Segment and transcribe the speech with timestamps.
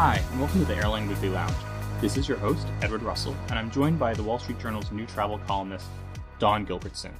[0.00, 1.56] Hi, and welcome to the Airline Weekly Lounge.
[2.00, 5.04] This is your host, Edward Russell, and I'm joined by the Wall Street Journal's new
[5.06, 5.88] travel columnist,
[6.38, 7.10] Dawn Gilbertson.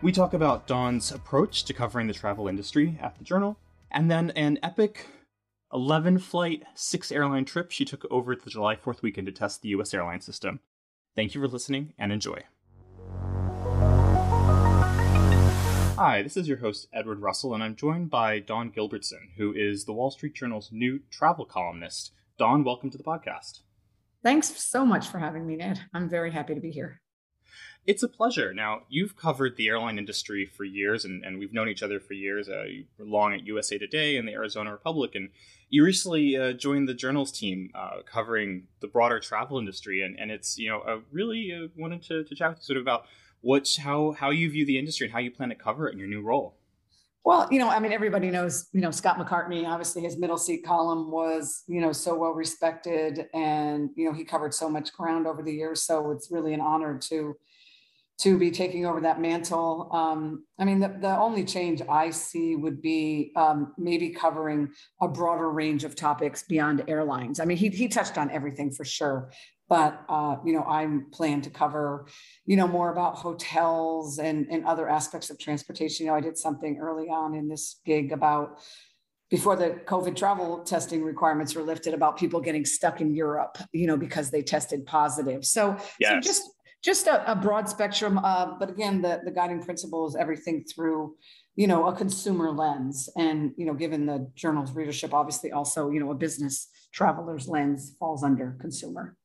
[0.00, 3.58] We talk about Dawn's approach to covering the travel industry at the Journal,
[3.90, 5.08] and then an epic
[5.74, 9.68] 11 flight, 6 airline trip she took over the July 4th weekend to test the
[9.68, 10.60] US airline system.
[11.14, 12.44] Thank you for listening and enjoy.
[15.98, 19.84] Hi, this is your host, Edward Russell, and I'm joined by Dawn Gilbertson, who is
[19.84, 22.12] the Wall Street Journal's new travel columnist.
[22.38, 23.60] Dawn, welcome to the podcast.
[24.22, 25.80] Thanks so much for having me, Ned.
[25.92, 27.02] I'm very happy to be here.
[27.86, 28.54] It's a pleasure.
[28.54, 32.14] Now, you've covered the airline industry for years, and, and we've known each other for
[32.14, 32.48] years.
[32.48, 35.28] Uh, you were long at USA Today and the Arizona Republic, and
[35.68, 40.00] you recently uh, joined the Journal's team uh, covering the broader travel industry.
[40.00, 42.76] And, and it's, you know, I really uh, wanted to, to chat with you sort
[42.78, 43.04] of about
[43.42, 45.98] what, how, how you view the industry and how you plan to cover it in
[45.98, 46.56] your new role.
[47.24, 50.64] Well, you know, I mean, everybody knows, you know, Scott McCartney, obviously his middle seat
[50.64, 55.28] column was, you know, so well respected and, you know, he covered so much ground
[55.28, 55.82] over the years.
[55.82, 57.36] So it's really an honor to,
[58.22, 59.88] to be taking over that mantle.
[59.92, 64.70] Um, I mean, the, the only change I see would be um, maybe covering
[65.00, 67.38] a broader range of topics beyond airlines.
[67.38, 69.32] I mean, he, he touched on everything for sure,
[69.72, 72.06] but uh, you know i'm plan to cover
[72.44, 76.04] you know more about hotels and and other aspects of transportation.
[76.04, 78.58] You know i did something early on in this gig about
[79.30, 83.86] before the covid travel testing requirements were lifted about people getting stuck in europe you
[83.86, 85.42] know because they tested positive.
[85.42, 86.10] So, yes.
[86.10, 86.42] so just
[86.84, 91.16] just a, a broad spectrum uh, but again the, the guiding principle is everything through
[91.56, 93.08] you know a consumer lens.
[93.16, 97.96] And you know given the journal's readership obviously also you know a business traveler's lens
[97.98, 99.16] falls under consumer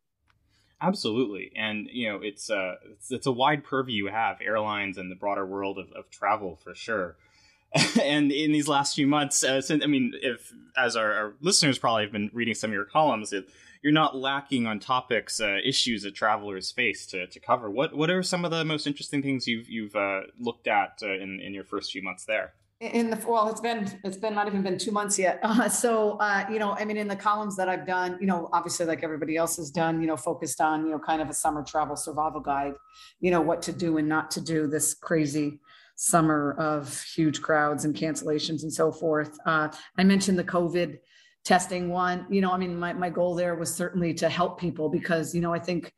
[0.80, 4.98] Absolutely, and you know it's a uh, it's, it's, a wide purview you have airlines
[4.98, 7.18] and the broader world of, of travel for sure.
[8.02, 11.80] and in these last few months, uh, since I mean, if as our, our, listeners
[11.80, 13.50] probably have been reading some of your columns, it,
[13.82, 17.72] you're not lacking on topics, uh, issues that travelers face to, to cover.
[17.72, 21.14] What what are some of the most interesting things you've you've uh, looked at uh,
[21.14, 22.54] in in your first few months there?
[22.80, 25.40] In the well it's been it's been not even been two months yet.
[25.42, 28.50] Uh, so uh, you know i mean in the columns that i've done you know
[28.54, 31.34] obviously like everybody else has done you know focused on you know kind of a
[31.34, 32.74] summer travel survival guide
[33.20, 35.60] you know what to do and not to do this crazy
[35.96, 39.38] summer of huge crowds and cancellations and so forth.
[39.46, 39.68] Uh,
[39.98, 41.00] i mentioned the covid
[41.44, 44.90] testing one you know i mean my, my goal there was certainly to help people
[44.90, 45.92] because you know i think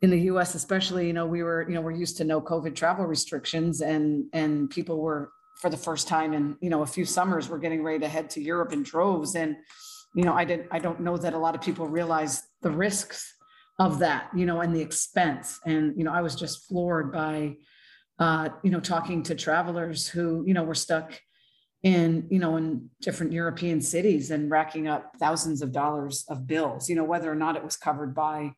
[0.00, 2.74] in the us especially you know we were you know we're used to no covid
[2.74, 7.04] travel restrictions and and people were for the first time in you know a few
[7.04, 9.56] summers we're getting ready to head to europe in droves and
[10.14, 13.34] you know i didn't i don't know that a lot of people realize the risks
[13.78, 17.56] of that you know and the expense and you know i was just floored by
[18.18, 21.20] uh you know talking to travelers who you know were stuck
[21.82, 26.88] in you know in different european cities and racking up thousands of dollars of bills
[26.88, 28.52] you know whether or not it was covered by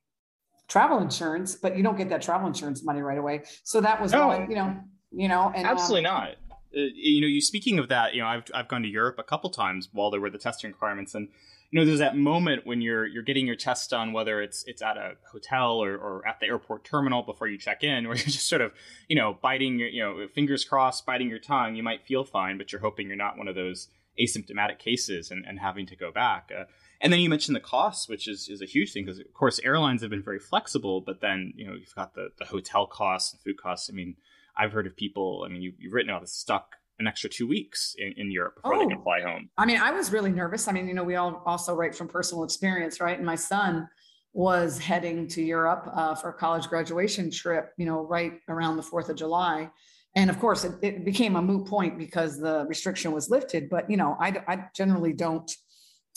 [0.68, 4.12] travel insurance but you don't get that travel insurance money right away so that was
[4.12, 4.76] no, one you know
[5.12, 6.45] you know and absolutely um, not uh,
[6.76, 9.50] you know, you speaking of that, you know, I've I've gone to Europe a couple
[9.50, 11.28] times while there were the testing requirements, and
[11.70, 14.82] you know, there's that moment when you're you're getting your test done, whether it's it's
[14.82, 18.26] at a hotel or, or at the airport terminal before you check in, where you're
[18.26, 18.72] just sort of,
[19.08, 21.74] you know, biting your, you know, fingers crossed, biting your tongue.
[21.74, 23.88] You might feel fine, but you're hoping you're not one of those
[24.20, 26.50] asymptomatic cases and, and having to go back.
[26.56, 26.64] Uh,
[27.00, 29.60] and then you mentioned the costs, which is, is a huge thing because, of course,
[29.62, 33.32] airlines have been very flexible, but then, you know, you've got the, the hotel costs
[33.32, 33.90] and food costs.
[33.90, 34.16] I mean,
[34.56, 35.44] I've heard of people.
[35.44, 38.56] I mean, you, you've written about this stuck an extra two weeks in, in Europe
[38.56, 39.50] before oh, they can fly home.
[39.58, 40.66] I mean, I was really nervous.
[40.66, 43.16] I mean, you know, we all also write from personal experience, right?
[43.16, 43.88] And my son
[44.32, 48.82] was heading to Europe uh, for a college graduation trip, you know, right around the
[48.82, 49.70] 4th of July.
[50.14, 53.68] And of course, it, it, became a moot point because the restriction was lifted.
[53.68, 55.50] But, you know, I, I generally don't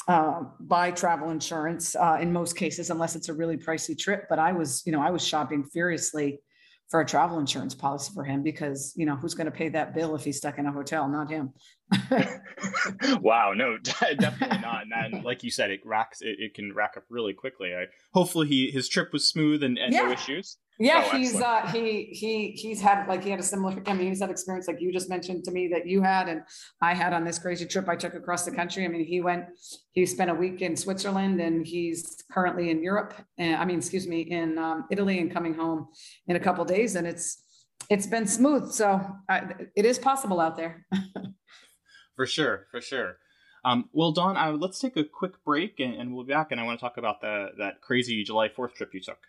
[0.08, 4.26] uh, buy travel insurance uh, in most cases, unless it's a really pricey trip.
[4.30, 6.40] But I was, you know, I was shopping furiously
[6.90, 9.94] for a travel insurance policy for him because you know who's going to pay that
[9.94, 11.08] bill if he's stuck in a hotel?
[11.08, 11.54] Not him
[13.22, 13.78] wow no
[14.20, 17.34] definitely not and then, like you said it racks it, it, can rack up really
[17.34, 20.04] quickly I, hopefully he his trip was smooth and, and yeah.
[20.04, 23.84] no issues yeah, oh, he's uh, he he he's had like he had a similar.
[23.86, 26.44] I mean, he's had experience like you just mentioned to me that you had, and
[26.82, 28.86] I had on this crazy trip I took across the country.
[28.86, 29.44] I mean, he went,
[29.92, 33.14] he spent a week in Switzerland, and he's currently in Europe.
[33.38, 35.90] And I mean, excuse me, in um, Italy, and coming home
[36.28, 37.44] in a couple days, and it's
[37.90, 38.72] it's been smooth.
[38.72, 40.86] So I, it is possible out there.
[42.20, 43.16] For sure, for sure.
[43.64, 46.52] Um, well, Dawn, uh, let's take a quick break, and, and we'll be back.
[46.52, 49.20] And I want to talk about the that crazy July Fourth trip you took.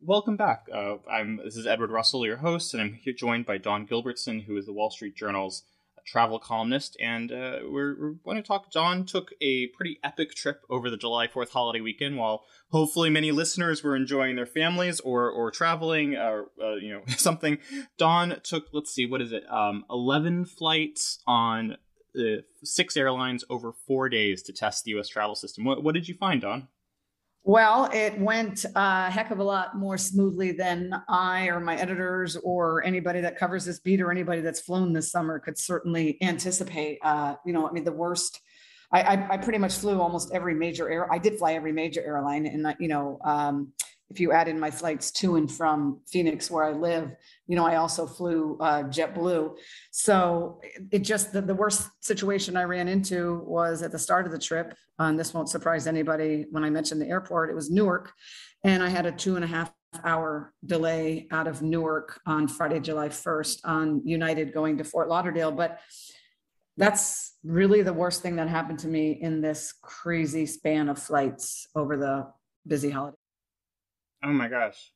[0.00, 0.66] welcome back.
[0.74, 4.46] Uh, I'm this is Edward Russell, your host, and I'm here joined by Dawn Gilbertson,
[4.46, 5.62] who is the Wall Street Journal's
[6.04, 8.70] travel columnist, and uh, we're, we're going to talk.
[8.70, 13.32] Dawn took a pretty epic trip over the July Fourth holiday weekend, while hopefully many
[13.32, 17.58] listeners were enjoying their families or or traveling or uh, you know something.
[17.98, 19.44] Dawn took let's see, what is it?
[19.50, 21.76] Um, Eleven flights on
[22.18, 25.08] uh, six airlines over four days to test the U.S.
[25.08, 25.64] travel system.
[25.64, 26.68] What, what did you find, Dawn?
[27.44, 32.36] Well, it went a heck of a lot more smoothly than I or my editors
[32.36, 36.98] or anybody that covers this beat or anybody that's flown this summer could certainly anticipate.
[37.02, 38.40] Uh, you know, I mean, the worst.
[38.92, 41.10] I, I, I, pretty much flew almost every major air.
[41.10, 43.72] I did fly every major airline, and you know, um,
[44.12, 47.12] if you add in my flights to and from Phoenix, where I live,
[47.46, 49.56] you know, I also flew uh, JetBlue.
[49.90, 50.60] So
[50.90, 54.38] it just the, the worst situation I ran into was at the start of the
[54.38, 54.74] trip.
[54.98, 57.48] And this won't surprise anybody when I mentioned the airport.
[57.48, 58.12] It was Newark,
[58.64, 59.72] and I had a two and a half
[60.04, 65.52] hour delay out of Newark on Friday, July 1st on United going to Fort Lauderdale.
[65.52, 65.80] But
[66.76, 71.66] that's really the worst thing that happened to me in this crazy span of flights
[71.74, 72.26] over the
[72.66, 73.16] busy holiday.
[74.22, 74.92] Oh my gosh.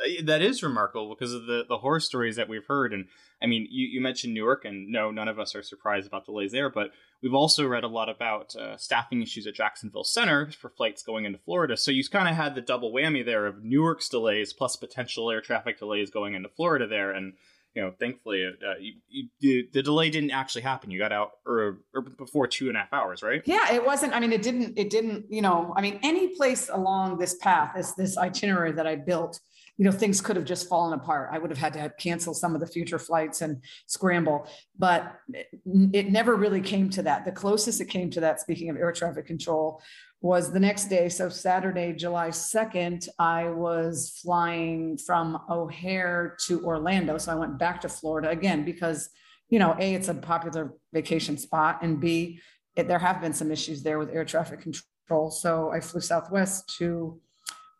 [0.00, 2.92] Uh, that is remarkable because of the, the horror stories that we've heard.
[2.92, 3.06] And
[3.42, 6.52] I mean, you, you mentioned Newark, and no, none of us are surprised about delays
[6.52, 6.90] there, but
[7.22, 11.24] we've also read a lot about uh, staffing issues at Jacksonville Center for flights going
[11.24, 11.76] into Florida.
[11.76, 15.40] So you kind of had the double whammy there of Newark's delays plus potential air
[15.40, 17.10] traffic delays going into Florida there.
[17.10, 17.34] And
[17.74, 20.90] you know, thankfully, uh, you, you, the delay didn't actually happen.
[20.90, 23.42] You got out or, or, before two and a half hours, right?
[23.44, 24.14] Yeah, it wasn't.
[24.14, 24.76] I mean, it didn't.
[24.76, 25.26] It didn't.
[25.30, 29.38] You know, I mean, any place along this path, this this itinerary that I built,
[29.76, 31.30] you know, things could have just fallen apart.
[31.32, 35.46] I would have had to cancel some of the future flights and scramble, but it,
[35.92, 37.24] it never really came to that.
[37.24, 39.80] The closest it came to that, speaking of air traffic control,
[40.20, 41.08] was the next day.
[41.08, 47.18] So Saturday, July 2nd, I was flying from O'Hare to Orlando.
[47.18, 49.10] So I went back to Florida again because,
[49.48, 52.40] you know, A, it's a popular vacation spot, and B,
[52.74, 55.30] it, there have been some issues there with air traffic control.
[55.30, 57.20] So I flew Southwest to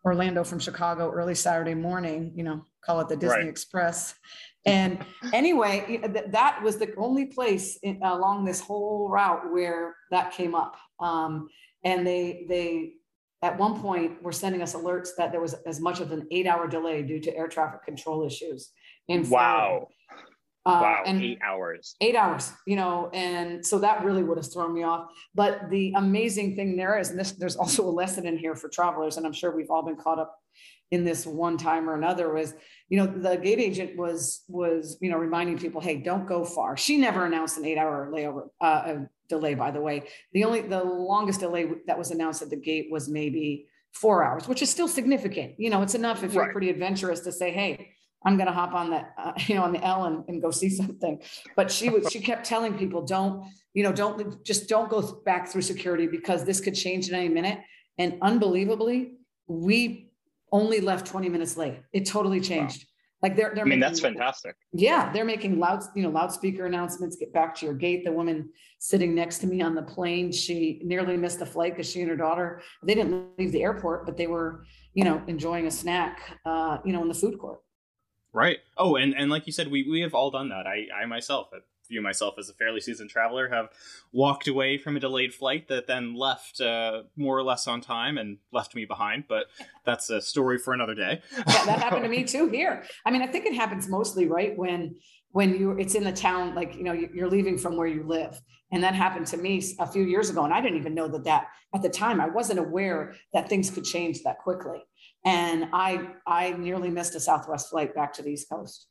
[0.05, 3.49] Orlando from Chicago early Saturday morning, you know, call it the Disney right.
[3.49, 4.15] Express.
[4.65, 4.99] And
[5.33, 10.77] anyway, that was the only place in, along this whole route where that came up.
[11.01, 11.49] Um,
[11.85, 12.93] and they they
[13.43, 16.47] at one point were sending us alerts that there was as much as an eight
[16.47, 18.73] hour delay due to air traffic control issues
[19.09, 19.89] in wow.
[20.67, 21.95] Uh, wow and eight hours.
[22.03, 25.09] eight hours you know and so that really would have thrown me off.
[25.35, 28.69] But the amazing thing there is and this there's also a lesson in here for
[28.69, 30.37] travelers and i'm sure we've all been caught up
[30.91, 32.55] in this one time or another was
[32.89, 36.77] you know the gate agent was was you know reminding people hey don't go far.
[36.77, 40.05] She never announced an eight hour layover uh, delay, by the way.
[40.33, 44.49] The only the longest delay that was announced at the gate was maybe four hours,
[44.49, 45.55] which is still significant.
[45.59, 47.93] You know, it's enough if you're pretty adventurous to say, "Hey,
[48.25, 50.51] I'm going to hop on that, uh, you know, on the L and, and go
[50.51, 51.21] see something."
[51.57, 55.49] But she was she kept telling people, "Don't, you know, don't just don't go back
[55.49, 57.61] through security because this could change in any minute."
[57.99, 59.15] And unbelievably,
[59.49, 60.13] we
[60.53, 61.81] only left 20 minutes late.
[61.93, 62.83] It totally changed.
[62.83, 62.88] Wow.
[63.23, 64.57] Like they're, they're I mean, making, that's fantastic.
[64.73, 65.13] Yeah.
[65.13, 68.05] They're making loud, you know, loudspeaker announcements, get back to your gate.
[68.05, 71.91] The woman sitting next to me on the plane, she nearly missed a flight because
[71.91, 75.67] she and her daughter, they didn't leave the airport, but they were, you know, enjoying
[75.67, 77.61] a snack, uh, you know, in the food court.
[78.33, 78.59] Right.
[78.77, 80.67] Oh, and, and like you said, we, we have all done that.
[80.67, 81.49] I, I myself
[81.89, 83.71] view myself as a fairly seasoned traveler, have
[84.13, 88.19] walked away from a delayed flight that then left uh, more or less on time
[88.19, 89.25] and left me behind.
[89.29, 89.47] But
[89.85, 91.23] that's a story for another day.
[91.37, 92.85] yeah, that happened to me too here.
[93.05, 94.97] I mean, I think it happens mostly right when
[95.33, 98.41] when you it's in the town like you know you're leaving from where you live
[98.73, 101.25] and that happened to me a few years ago and i didn't even know that
[101.25, 104.83] that at the time i wasn't aware that things could change that quickly
[105.25, 108.87] and i i nearly missed a southwest flight back to the east coast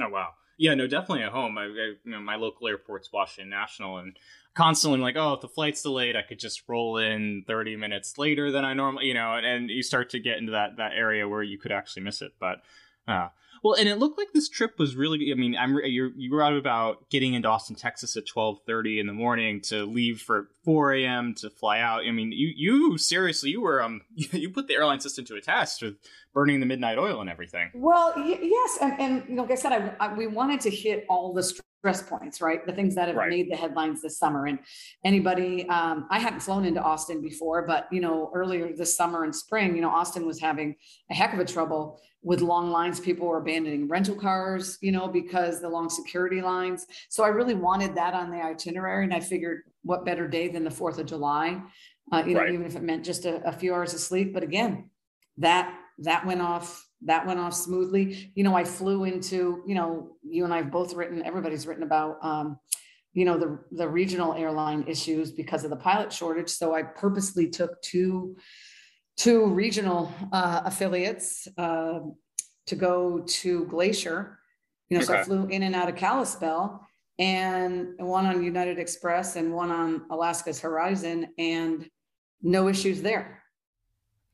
[0.00, 0.28] oh wow
[0.62, 1.58] yeah, no, definitely at home.
[1.58, 4.16] I, I, you know, my local airport's Washington National, and
[4.54, 8.16] constantly I'm like, oh, if the flight's delayed, I could just roll in 30 minutes
[8.16, 10.92] later than I normally, you know, and, and you start to get into that that
[10.94, 12.34] area where you could actually miss it.
[12.38, 12.62] But
[13.08, 13.30] uh,
[13.62, 15.30] well, and it looked like this trip was really.
[15.30, 19.12] I mean, I'm you were out about getting into Austin, Texas at 12:30 in the
[19.12, 21.34] morning to leave for 4 a.m.
[21.36, 22.02] to fly out.
[22.06, 25.40] I mean, you you seriously you were um you put the airline system to a
[25.40, 25.94] test with
[26.34, 27.70] burning the midnight oil and everything.
[27.74, 31.32] Well, y- yes, and, and like I said, I, I, we wanted to hit all
[31.32, 31.42] the
[31.82, 32.64] stress points, right?
[32.64, 33.28] The things that have right.
[33.28, 34.46] made the headlines this summer.
[34.46, 34.60] And
[35.04, 39.34] anybody, um, I hadn't flown into Austin before, but you know, earlier this summer and
[39.34, 40.76] spring, you know, Austin was having
[41.10, 43.00] a heck of a trouble with long lines.
[43.00, 46.86] People were abandoning rental cars, you know, because the long security lines.
[47.08, 50.62] So I really wanted that on the itinerary, and I figured, what better day than
[50.62, 51.60] the Fourth of July?
[52.12, 52.52] Uh, you know, right.
[52.52, 54.32] even if it meant just a, a few hours of sleep.
[54.32, 54.88] But again,
[55.38, 58.32] that that went off that went off smoothly.
[58.34, 61.82] You know, I flew into, you know, you and I have both written, everybody's written
[61.82, 62.58] about, um,
[63.12, 66.48] you know, the, the regional airline issues because of the pilot shortage.
[66.48, 68.36] So I purposely took two,
[69.16, 72.00] two regional uh, affiliates uh,
[72.66, 74.38] to go to Glacier.
[74.88, 75.12] You know, okay.
[75.12, 76.86] so I flew in and out of Kalispell
[77.18, 81.88] and one on United Express and one on Alaska's Horizon and
[82.42, 83.42] no issues there.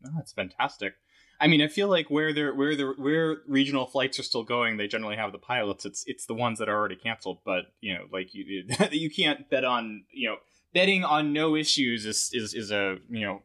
[0.06, 0.94] Oh, that's fantastic.
[1.40, 4.76] I mean, I feel like where they're where the where regional flights are still going,
[4.76, 5.84] they generally have the pilots.
[5.84, 7.38] It's it's the ones that are already canceled.
[7.44, 10.36] But you know, like you you can't bet on you know
[10.74, 13.42] betting on no issues is is, is a you know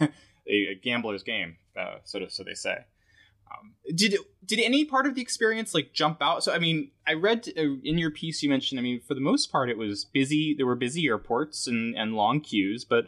[0.00, 0.08] a,
[0.46, 2.78] a gambler's game, uh, so to, so they say.
[3.52, 6.42] Um, did did any part of the experience like jump out?
[6.44, 8.78] So I mean, I read uh, in your piece you mentioned.
[8.78, 10.54] I mean, for the most part, it was busy.
[10.56, 13.04] There were busy airports and and long queues, but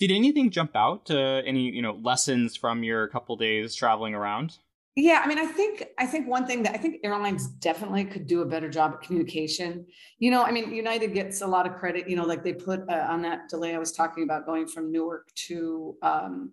[0.00, 1.10] did anything jump out?
[1.10, 4.58] Uh, any you know lessons from your couple days traveling around?
[4.96, 8.26] Yeah, I mean, I think I think one thing that I think airlines definitely could
[8.26, 9.86] do a better job at communication.
[10.18, 12.08] You know, I mean, United gets a lot of credit.
[12.08, 14.90] You know, like they put uh, on that delay I was talking about going from
[14.90, 16.52] Newark to um,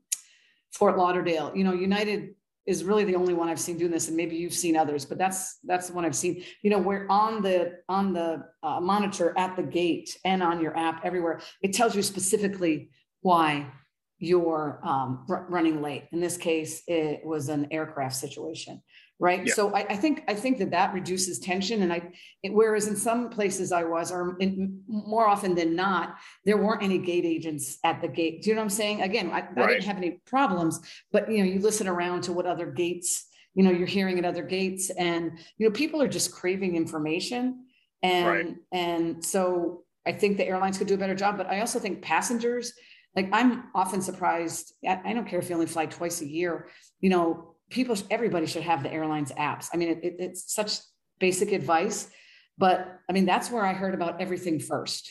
[0.72, 1.52] Fort Lauderdale.
[1.56, 2.36] You know, United
[2.68, 5.18] is really the only one I've seen doing this, and maybe you've seen others, but
[5.18, 6.44] that's that's the one I've seen.
[6.64, 10.78] You know, we're on the on the uh, monitor at the gate and on your
[10.78, 12.90] app everywhere, it tells you specifically
[13.22, 13.72] why
[14.20, 16.06] you're um, r- running late.
[16.12, 18.82] In this case, it was an aircraft situation,
[19.20, 19.46] right?
[19.46, 19.54] Yeah.
[19.54, 21.84] So I, I, think I think that that reduces tension.
[21.84, 22.02] And I,
[22.42, 26.82] it, whereas in some places I was, or in, more often than not, there weren't
[26.82, 28.42] any gate agents at the gate.
[28.42, 29.02] Do you know what I'm saying?
[29.02, 29.52] Again, I, right.
[29.58, 30.80] I didn't have any problems,
[31.12, 34.26] but you know, you listen around to what other gates, you know, you're hearing at
[34.26, 37.66] other gates, and you know, people are just craving information,
[38.04, 38.56] and right.
[38.72, 41.38] and so I think the airlines could do a better job.
[41.38, 42.74] But I also think passengers
[43.18, 44.74] like I'm often surprised.
[44.88, 46.68] I, don't care if you only fly twice a year.
[47.02, 49.70] You know, people, everybody should have the airlines apps.
[49.74, 50.78] I mean, it, it, it's such
[51.20, 52.12] basic advice,
[52.60, 55.10] but I mean, that's where I heard about everything first.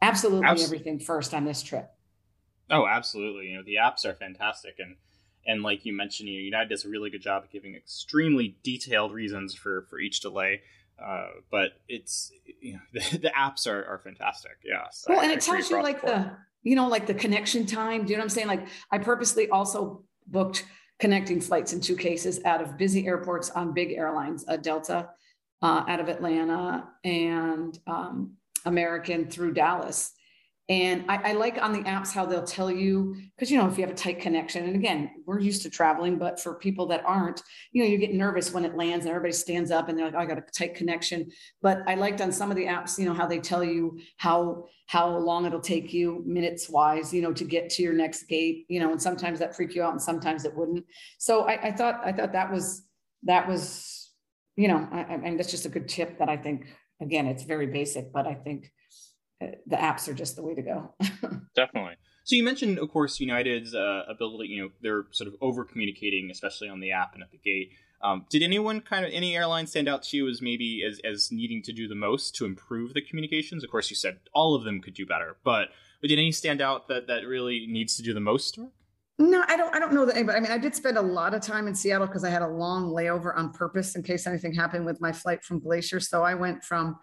[0.00, 1.90] Absolutely, everything first on this trip.
[2.70, 3.48] Oh, absolutely.
[3.48, 4.96] You know, the apps are fantastic, and
[5.46, 8.56] and like you mentioned, you know, United does a really good job of giving extremely
[8.62, 10.62] detailed reasons for for each delay.
[10.98, 14.52] Uh, but it's you know the, the apps are, are fantastic.
[14.64, 15.04] Yes.
[15.06, 16.32] Well, and it tells you like the
[16.62, 18.04] you know, like the connection time.
[18.04, 18.48] Do you know what I'm saying?
[18.48, 20.64] Like I purposely also booked
[20.98, 25.10] connecting flights in two cases out of busy airports on big airlines, uh, Delta
[25.62, 28.32] uh, out of Atlanta and um,
[28.64, 30.12] American through Dallas.
[30.70, 33.78] And I, I, like on the apps how they'll tell you, because, you know, if
[33.78, 37.02] you have a tight connection, and again, we're used to traveling, but for people that
[37.06, 40.04] aren't, you know, you get nervous when it lands and everybody stands up and they're
[40.04, 41.30] like, oh, I got a tight connection.
[41.62, 44.66] But I liked on some of the apps, you know, how they tell you how,
[44.88, 48.66] how long it'll take you minutes wise, you know, to get to your next gate,
[48.68, 50.84] you know, and sometimes that freak you out and sometimes it wouldn't.
[51.16, 52.82] So I, I thought, I thought that was,
[53.22, 54.10] that was,
[54.54, 56.66] you know, I, I mean, that's just a good tip that I think,
[57.00, 58.70] again, it's very basic, but I think
[59.40, 60.94] the apps are just the way to go.
[61.54, 61.94] Definitely.
[62.24, 64.48] So you mentioned, of course, United's uh, ability.
[64.50, 67.70] You know, they're sort of over communicating, especially on the app and at the gate.
[68.02, 71.32] Um, did anyone kind of any airline stand out to you as maybe as, as
[71.32, 73.64] needing to do the most to improve the communications?
[73.64, 75.68] Of course, you said all of them could do better, but,
[76.00, 78.70] but did any stand out that that really needs to do the most work?
[79.20, 79.74] No, I don't.
[79.74, 80.38] I don't know that anybody.
[80.38, 82.46] I mean, I did spend a lot of time in Seattle because I had a
[82.46, 85.98] long layover on purpose in case anything happened with my flight from Glacier.
[85.98, 87.00] So I went from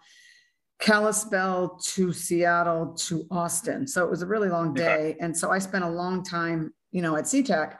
[0.78, 3.86] Kalispell to Seattle to Austin.
[3.86, 5.10] So it was a really long day.
[5.10, 5.16] Okay.
[5.20, 7.78] And so I spent a long time, you know, at SeaTac.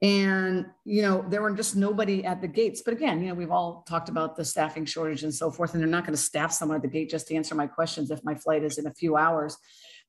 [0.00, 2.82] And, you know, there were just nobody at the gates.
[2.84, 5.74] But again, you know, we've all talked about the staffing shortage and so forth.
[5.74, 8.10] And they're not going to staff someone at the gate just to answer my questions
[8.10, 9.56] if my flight is in a few hours.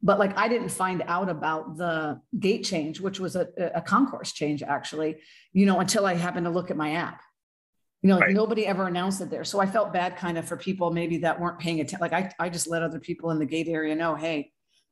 [0.02, 4.34] But like I didn't find out about the gate change, which was a, a concourse
[4.34, 5.18] change actually,
[5.54, 7.22] you know, until I happened to look at my app
[8.04, 8.36] you know, like right.
[8.36, 9.46] nobody ever announced it there.
[9.46, 12.00] So I felt bad kind of for people maybe that weren't paying attention.
[12.02, 14.52] Like I, I just let other people in the gate area know, hey,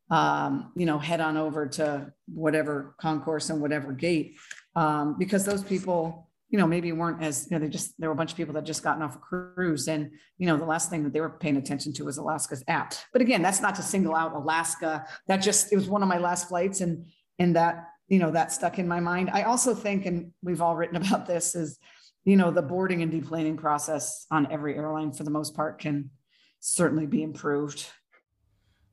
[0.10, 4.38] um, you know, head on over to whatever concourse and whatever gate.
[4.78, 8.14] Um, because those people, you know, maybe weren't as, you know, they just, there were
[8.14, 9.90] a bunch of people that just gotten off a cruise.
[9.90, 12.94] And, you know, the last thing that they were paying attention to was Alaska's app.
[13.12, 15.06] But again, that's not to single out Alaska.
[15.28, 16.80] That just, it was one of my last flights.
[16.80, 17.08] And,
[17.40, 19.30] and that, you know, that stuck in my mind.
[19.34, 21.78] I also think, and we've all written about this, is,
[22.24, 26.12] you know, the boarding and deplaning process on every airline for the most part can
[26.60, 27.88] certainly be improved.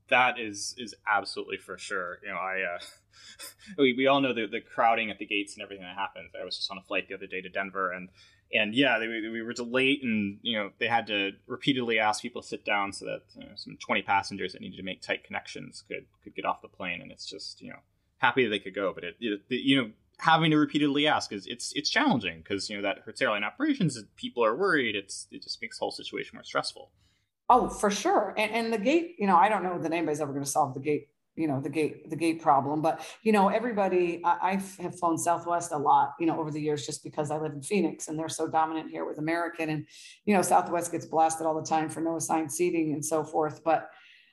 [0.09, 2.19] That is is absolutely for sure.
[2.23, 2.79] You know, I uh,
[3.79, 6.33] we, we all know the, the crowding at the gates and everything that happens.
[6.41, 8.09] I was just on a flight the other day to Denver, and
[8.53, 12.41] and yeah, they, we were delayed, and you know they had to repeatedly ask people
[12.41, 15.25] to sit down so that you know, some twenty passengers that needed to make tight
[15.25, 17.81] connections could could get off the plane, and it's just you know
[18.17, 21.47] happy that they could go, but it, it you know having to repeatedly ask is
[21.47, 23.99] it's it's challenging because you know that hurts airline operations.
[24.17, 24.95] People are worried.
[24.97, 26.91] It's it just makes the whole situation more stressful.
[27.51, 28.35] Oh, for sure.
[28.37, 30.75] And, and the gate, you know, I don't know that anybody's ever going to solve
[30.75, 31.09] the gate
[31.39, 35.17] you know the gate the gate problem but you know everybody I, I have flown
[35.17, 38.19] southwest a lot you know over the years just because i live in phoenix and
[38.19, 39.87] they're so dominant here with american and
[40.25, 43.63] you know southwest gets blasted all the time for no assigned seating and so forth
[43.65, 43.89] but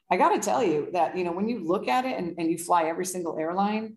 [0.09, 2.49] i got to tell you that you know when you look at it and, and
[2.49, 3.95] you fly every single airline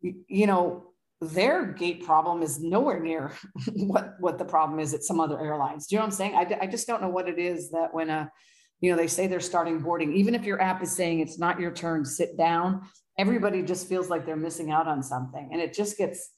[0.00, 3.32] you, you know their gate problem is nowhere near
[3.74, 5.86] what what the problem is at some other airlines.
[5.86, 6.34] Do you know what i'm saying?
[6.34, 8.30] I, I just don't know what it is that when a
[8.80, 11.60] you know they say they're starting boarding even if your app is saying it's not
[11.60, 12.82] your turn sit down
[13.18, 15.50] everybody just feels like they're missing out on something.
[15.52, 16.30] And it just gets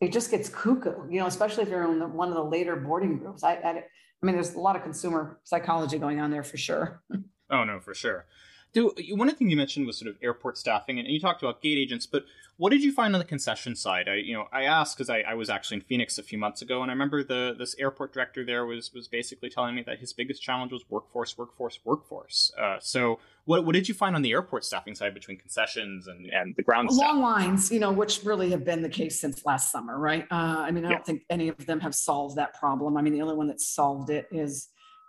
[0.00, 2.76] it just gets cuckoo you know especially if you're in the, one of the later
[2.76, 3.44] boarding groups.
[3.44, 7.02] I, I i mean there's a lot of consumer psychology going on there for sure.
[7.50, 8.24] Oh no for sure
[8.72, 11.78] do one thing you mentioned was sort of airport staffing, and you talked about gate
[11.78, 12.06] agents.
[12.06, 12.24] But
[12.56, 14.08] what did you find on the concession side?
[14.08, 16.62] I, you know, I asked because I, I, was actually in Phoenix a few months
[16.62, 19.98] ago, and I remember the this airport director there was was basically telling me that
[19.98, 22.52] his biggest challenge was workforce, workforce, workforce.
[22.58, 26.26] Uh, so, what what did you find on the airport staffing side between concessions and
[26.26, 27.70] and the ground long lines?
[27.70, 30.26] You know, which really have been the case since last summer, right?
[30.30, 30.94] Uh, I mean, I yeah.
[30.96, 32.96] don't think any of them have solved that problem.
[32.96, 34.68] I mean, the only one that solved it is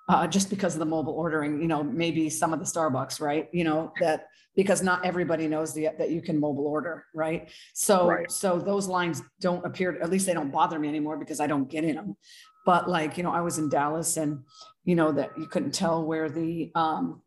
[0.09, 3.47] uh, just because of the mobile ordering, you know, maybe some of the Starbucks, right?
[3.53, 7.49] You know, that because not everybody knows the, that you can mobile order, right?
[7.73, 8.31] So, right.
[8.31, 11.69] so those lines don't appear, at least they don't bother me anymore because I don't
[11.69, 12.17] get in them.
[12.65, 14.43] But like, you know, I was in Dallas and,
[14.85, 17.21] you know, that you couldn't tell where the um,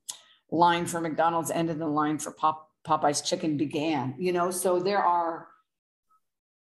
[0.50, 4.50] line for McDonald's ended and the line for Pop, Popeye's chicken began, you know?
[4.50, 5.48] So there are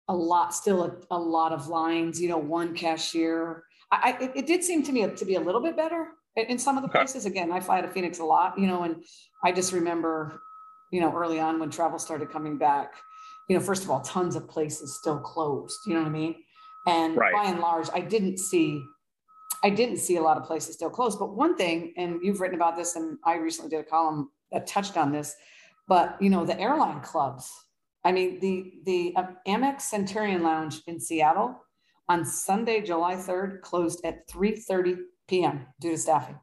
[0.09, 4.47] a lot, still a, a lot of lines, you know, one cashier, I, it, it,
[4.47, 7.25] did seem to me to be a little bit better in some of the places.
[7.25, 9.05] Again, I fly to Phoenix a lot, you know, and
[9.45, 10.41] I just remember,
[10.91, 12.95] you know, early on when travel started coming back,
[13.49, 15.79] you know, first of all, tons of places still closed.
[15.87, 16.35] You know what I mean?
[16.87, 17.33] And right.
[17.33, 18.83] by and large, I didn't see,
[19.63, 21.19] I didn't see a lot of places still closed.
[21.19, 24.67] But one thing, and you've written about this, and I recently did a column that
[24.67, 25.35] touched on this,
[25.89, 27.51] but you know, the airline clubs.
[28.05, 31.61] I mean, the the uh, Amex Centurion Lounge in Seattle
[32.09, 35.67] on Sunday, July 3rd, closed at 3:30 p.m.
[35.81, 36.41] due to staffing.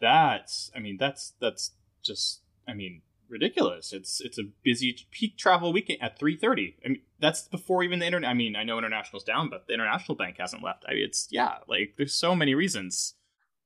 [0.00, 3.92] That's, I mean, that's that's just, I mean, ridiculous.
[3.92, 6.74] It's it's a busy peak travel weekend at 3:30.
[6.84, 8.30] I mean, that's before even the internet.
[8.30, 10.84] I mean, I know international's down, but the international bank hasn't left.
[10.88, 13.14] I mean, it's yeah, like there's so many reasons.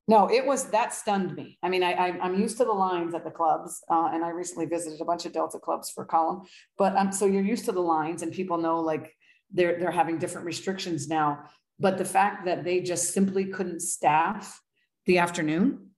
[0.08, 1.58] No, it was that stunned me.
[1.62, 4.30] I mean, I, I am used to the lines at the clubs, uh, and I
[4.30, 6.42] recently visited a bunch of Delta clubs for column.
[6.76, 9.14] But um, so you're used to the lines, and people know like
[9.52, 11.44] they're they're having different restrictions now.
[11.78, 14.60] But the fact that they just simply couldn't staff
[15.06, 15.90] the afternoon,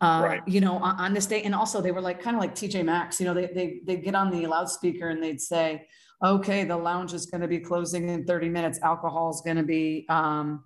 [0.00, 0.42] uh, right.
[0.46, 2.84] you know, on, on, this day, and also they were like kind of like TJ
[2.84, 5.86] Maxx, you know, they they they get on the loudspeaker and they'd say,
[6.24, 8.78] "Okay, the lounge is going to be closing in 30 minutes.
[8.82, 10.64] Alcohol is going to be." Um,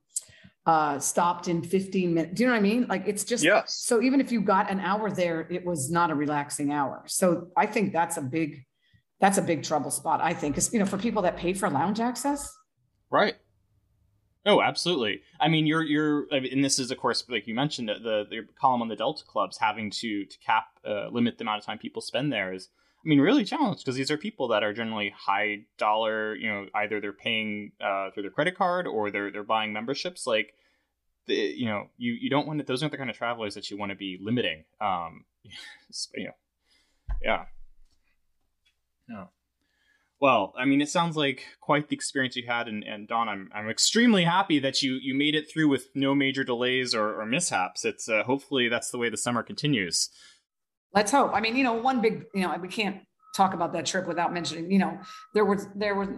[0.65, 2.35] uh, stopped in 15 minutes.
[2.35, 2.87] Do you know what I mean?
[2.89, 3.75] Like it's just yes.
[3.75, 7.03] so even if you got an hour there, it was not a relaxing hour.
[7.07, 8.65] So I think that's a big
[9.23, 11.71] that's a big trouble spot, I think, because you know, for people that pay for
[11.71, 12.59] lounge access.
[13.09, 13.37] Right.
[14.45, 15.23] Oh, absolutely.
[15.41, 18.83] I mean, you're you're, and this is of course, like you mentioned, the the column
[18.83, 22.03] on the Delta clubs having to to cap uh, limit the amount of time people
[22.03, 25.67] spend there is, I mean, really challenged because these are people that are generally high
[25.79, 26.35] dollar.
[26.35, 30.27] You know, either they're paying uh, through their credit card or they're they're buying memberships.
[30.27, 30.53] Like,
[31.27, 33.71] the, you know, you you don't want to, those aren't the kind of travelers that
[33.71, 34.65] you want to be limiting.
[34.81, 35.27] Um,
[36.17, 36.35] you know,
[37.23, 37.45] yeah.
[39.09, 39.27] Yeah.
[40.21, 43.51] Well, I mean, it sounds like quite the experience you had, and, and Dawn, I'm
[43.53, 47.27] I'm extremely happy that you you made it through with no major delays or, or
[47.27, 47.85] mishaps.
[47.85, 50.11] It's uh, hopefully that's the way the summer continues.
[50.95, 51.33] Let's hope.
[51.35, 52.99] I mean, you know, one big, you know, we can't
[53.35, 55.01] talk about that trip without mentioning, you know,
[55.35, 56.11] there was there was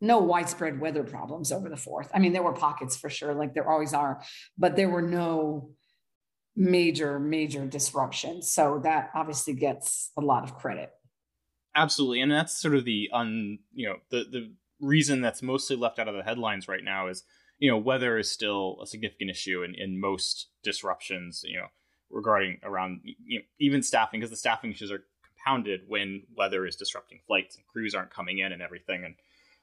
[0.00, 2.10] no widespread weather problems over the fourth.
[2.14, 4.22] I mean, there were pockets for sure, like there always are,
[4.56, 5.70] but there were no
[6.56, 8.50] major major disruptions.
[8.50, 10.90] So that obviously gets a lot of credit.
[11.74, 15.98] Absolutely, and that's sort of the un you know the the reason that's mostly left
[15.98, 17.24] out of the headlines right now is
[17.58, 21.66] you know weather is still a significant issue in, in most disruptions you know
[22.10, 26.76] regarding around you know, even staffing because the staffing issues are compounded when weather is
[26.76, 29.14] disrupting flights and crews aren't coming in and everything and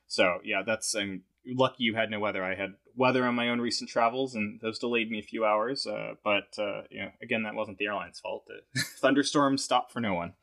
[0.08, 2.44] so yeah that's i'm lucky you had no weather.
[2.44, 5.88] I had weather on my own recent travels and those delayed me a few hours
[5.88, 8.46] uh, but uh, you know again that wasn't the airline's fault.
[8.48, 10.34] The thunderstorms stopped for no one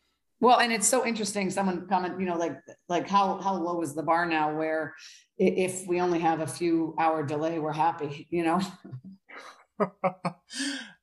[0.41, 1.51] well, and it's so interesting.
[1.51, 2.57] Someone comment, you know, like
[2.89, 4.57] like how how low is the bar now?
[4.57, 4.95] Where
[5.37, 8.27] if we only have a few hour delay, we're happy.
[8.31, 8.61] You know.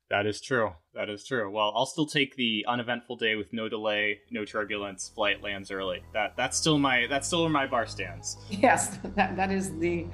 [0.10, 0.72] That is true.
[0.94, 1.50] That is true.
[1.50, 6.04] Well, I'll still take the uneventful day with no delay, no turbulence, flight lands early.
[6.14, 8.38] That that's still my that's still where my bar stands.
[8.50, 10.06] Yes, that, that is the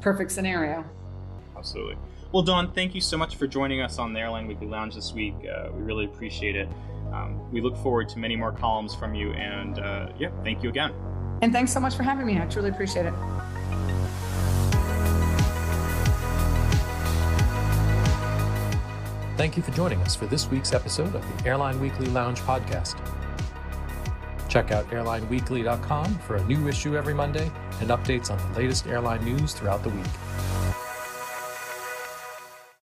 [0.00, 0.84] perfect scenario.
[1.56, 1.96] Absolutely.
[2.32, 5.12] Well, Dawn, thank you so much for joining us on the Airline Weekly Lounge this
[5.12, 5.34] week.
[5.44, 6.68] Uh, we really appreciate it.
[7.14, 10.68] Um, we look forward to many more columns from you, and uh, yeah, thank you
[10.68, 10.92] again.
[11.42, 12.40] And thanks so much for having me.
[12.40, 13.14] I truly appreciate it.
[19.36, 22.98] Thank you for joining us for this week's episode of the Airline Weekly Lounge podcast.
[24.48, 27.50] Check out airlineweekly.com for a new issue every Monday
[27.80, 30.06] and updates on the latest airline news throughout the week.